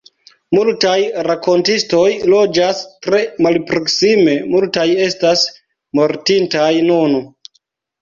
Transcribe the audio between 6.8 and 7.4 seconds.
nun.